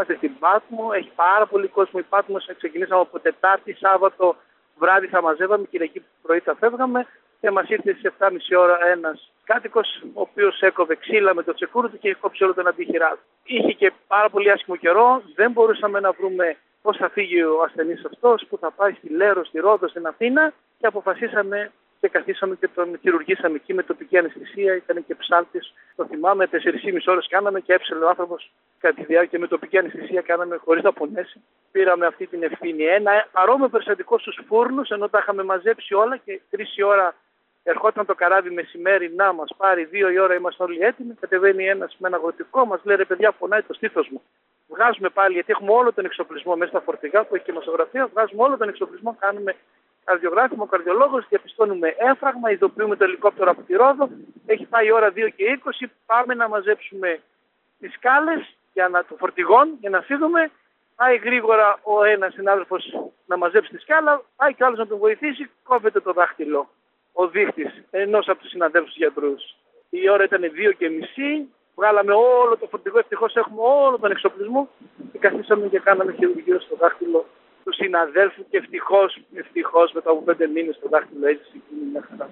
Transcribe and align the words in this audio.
Είμαστε 0.00 0.26
στην 0.26 0.38
Πάτμο, 0.38 0.90
έχει 0.94 1.10
πάρα 1.14 1.46
πολύ 1.46 1.68
κόσμο 1.68 2.00
η 2.04 2.06
Πάτμο. 2.08 2.36
Ξεκινήσαμε 2.56 3.00
από 3.00 3.18
Τετάρτη, 3.18 3.72
Σάββατο 3.72 4.36
βράδυ 4.78 5.06
θα 5.06 5.22
μαζεύαμε, 5.22 5.66
Κυριακή 5.70 6.04
πρωί 6.22 6.38
θα 6.38 6.54
φεύγαμε 6.54 7.06
και 7.40 7.50
μας 7.50 7.68
ήρθε 7.68 7.92
στις 7.92 8.12
7.30 8.18 8.30
ώρα 8.58 8.86
ένας 8.86 9.32
κάτοικος, 9.44 10.02
ο 10.14 10.20
οποίος 10.20 10.60
έκοβε 10.60 10.94
ξύλα 10.96 11.34
με 11.34 11.42
το 11.42 11.54
τσεκούρι 11.54 11.88
του 11.88 11.98
και 11.98 12.08
είχε 12.08 12.18
κόψει 12.20 12.44
όλο 12.44 12.54
τον 12.54 12.66
αντίχειρά 12.66 13.10
του. 13.10 13.20
Είχε 13.44 13.72
και 13.72 13.92
πάρα 14.06 14.28
πολύ 14.30 14.50
άσχημο 14.50 14.76
καιρό, 14.76 15.22
δεν 15.34 15.50
μπορούσαμε 15.50 16.00
να 16.00 16.12
βρούμε 16.12 16.56
πώς 16.82 16.96
θα 16.96 17.08
φύγει 17.08 17.42
ο 17.42 17.62
ασθενής 17.62 18.04
αυτός, 18.04 18.46
που 18.48 18.58
θα 18.58 18.70
πάει 18.70 18.92
στη 18.92 19.08
Λέρο, 19.08 19.44
στη 19.44 19.58
Ρόδο, 19.58 19.88
στην 19.88 20.06
Αθήνα 20.06 20.52
και 20.78 20.86
αποφασίσαμε 20.86 21.72
και 22.00 22.08
καθίσαμε 22.08 22.54
και 22.54 22.68
τον 22.68 22.98
χειρουργήσαμε 23.00 23.56
εκεί 23.56 23.74
με 23.74 23.82
τοπική 23.82 24.18
αναισθησία. 24.18 24.74
Ήταν 24.74 25.06
και 25.06 25.14
ψάλτης. 25.14 25.74
Το 25.96 26.06
θυμάμαι, 26.06 26.46
4,5 26.46 27.06
ώρες 27.06 27.26
κάναμε 27.28 27.60
και 27.60 27.72
έψελε 27.72 28.04
ο 28.04 28.08
άνθρωπος 28.08 28.50
κατά 28.78 28.94
τη 28.94 29.04
διάρκεια 29.04 29.38
με 29.38 29.46
τοπική 29.46 29.78
αναισθησία. 29.78 30.20
Κάναμε 30.20 30.56
χωρίς 30.56 30.82
να 30.82 30.92
πονέσει. 30.92 31.42
Πήραμε 31.72 32.06
αυτή 32.06 32.26
την 32.26 32.42
ευθύνη. 32.42 32.84
Ένα 32.84 33.26
παρόμοιο 33.32 33.68
περιστατικό 33.68 34.18
στους 34.18 34.38
φούρνους, 34.46 34.88
ενώ 34.88 35.08
τα 35.08 35.18
είχαμε 35.18 35.42
μαζέψει 35.42 35.94
όλα 35.94 36.16
και 36.16 36.40
τρεις 36.50 36.76
η 36.76 36.82
ώρα 36.82 37.14
ερχόταν 37.62 38.06
το 38.06 38.14
καράβι 38.14 38.50
μεσημέρι 38.50 39.12
να 39.14 39.32
μας 39.32 39.54
πάρει. 39.56 39.84
Δύο 39.84 40.10
η 40.10 40.18
ώρα 40.18 40.34
είμαστε 40.34 40.62
όλοι 40.62 40.80
έτοιμοι. 40.80 41.14
Κατεβαίνει 41.20 41.68
ένας 41.68 41.96
με 41.98 42.08
ένα 42.08 42.16
γοτικό, 42.16 42.64
μας 42.64 42.80
λέει 42.84 42.96
ρε 42.96 43.04
παιδιά, 43.04 43.32
πονάει 43.32 43.62
το 43.62 43.72
στήθος 43.72 44.08
μου. 44.08 44.22
Βγάζουμε 44.68 45.08
πάλι, 45.08 45.34
γιατί 45.34 45.52
έχουμε 45.52 45.72
όλο 45.72 45.92
τον 45.92 46.04
εξοπλισμό 46.04 46.56
μέσα 46.56 46.70
στα 46.70 46.80
φορτηγά 46.80 47.24
που 47.24 47.34
έχει 47.34 47.44
και 47.44 47.52
μασογραφία. 47.52 48.06
Βγάζουμε 48.06 48.42
όλο 48.42 48.56
τον 48.56 48.68
εξοπλισμό, 48.68 49.16
κάνουμε 49.20 49.56
καρδιογράφημα, 50.04 50.62
ο 50.62 50.66
καρδιολόγος, 50.66 51.28
διαπιστώνουμε 51.28 51.94
έφραγμα, 51.98 52.50
ειδοποιούμε 52.50 52.96
το 52.96 53.04
ελικόπτερο 53.04 53.50
από 53.50 53.62
τη 53.62 53.74
Ρόδο. 53.74 54.08
Έχει 54.46 54.64
πάει 54.64 54.86
η 54.86 54.92
ώρα 54.92 55.10
2 55.10 55.28
και 55.36 55.44
20. 55.44 55.86
Πάμε 56.06 56.34
να 56.34 56.48
μαζέψουμε 56.48 57.20
τις 57.80 57.92
σκάλες 57.92 58.56
για 58.72 58.88
να, 58.88 59.04
το 59.04 59.16
φορτηγόν 59.18 59.76
για 59.80 59.90
να 59.90 60.00
φύγουμε. 60.00 60.50
Πάει 60.96 61.16
γρήγορα 61.16 61.78
ο 61.82 62.04
ένας 62.04 62.32
συνάδελφος 62.32 62.84
να 63.26 63.36
μαζέψει 63.36 63.70
τη 63.70 63.78
σκάλα, 63.78 64.22
πάει 64.36 64.54
κι 64.54 64.64
άλλος 64.64 64.78
να 64.78 64.86
τον 64.86 64.98
βοηθήσει, 64.98 65.50
κόβεται 65.62 66.00
το 66.00 66.12
δάχτυλο. 66.12 66.68
Ο 67.12 67.28
δείχτης 67.28 67.82
ενός 67.90 68.28
από 68.28 68.40
τους 68.40 68.50
συναδέλφους 68.50 68.96
γιατρούς. 68.96 69.56
Η 69.90 70.10
ώρα 70.10 70.24
ήταν 70.24 70.40
2 70.40 70.72
και 70.78 70.88
μισή. 70.88 71.48
Βγάλαμε 71.74 72.12
όλο 72.12 72.56
το 72.56 72.66
φορτηγό. 72.66 72.98
Ευτυχώς 72.98 73.36
έχουμε 73.36 73.60
όλο 73.62 73.98
τον 73.98 74.10
εξοπλισμό 74.10 74.68
και 75.12 75.18
καθίσαμε 75.18 75.66
και 75.66 75.78
κάναμε 75.78 76.12
χειρουργείο 76.12 76.60
στο 76.60 76.76
δάχτυλο 76.76 77.18
του 77.18 77.39
συναδέλφου 77.90 78.42
και 78.50 78.56
ευτυχώς, 78.56 79.20
ευτυχώς 79.34 79.92
μετά 79.92 80.10
από 80.10 80.22
πέντε 80.22 80.46
μήνες 80.46 80.78
το 80.82 80.88
δάχτυλο 80.88 81.26
έτσι 81.26 81.62
είναι 81.72 81.90
μια 81.90 82.06
χαρά. 82.08 82.30